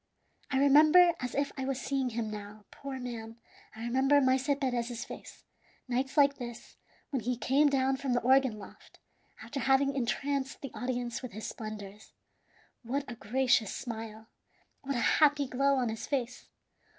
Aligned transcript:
I 0.49 0.57
remember, 0.57 1.13
as 1.19 1.35
if 1.35 1.51
I 1.59 1.65
was 1.65 1.79
seeing 1.79 2.09
him 2.09 2.31
now, 2.31 2.65
poor 2.71 2.97
man 2.99 3.37
I 3.75 3.83
remember 3.83 4.19
Maese 4.19 4.49
Perez's 4.59 5.05
face, 5.05 5.43
nights 5.87 6.17
like 6.17 6.37
this, 6.39 6.75
when 7.11 7.19
he 7.21 7.37
came 7.37 7.69
down 7.69 7.97
from 7.97 8.13
the 8.13 8.21
organ 8.21 8.57
loft, 8.57 8.97
after 9.43 9.59
having 9.59 9.93
entranced 9.95 10.61
the 10.61 10.71
audience 10.73 11.21
with 11.21 11.33
his 11.33 11.45
splendors. 11.45 12.13
What 12.81 13.03
a 13.07 13.13
gracious 13.13 13.75
smile! 13.75 14.25
What 14.81 14.95
a 14.95 14.99
happy 15.21 15.45
glow 15.47 15.75
on 15.75 15.89
his 15.89 16.07
face! 16.07 16.47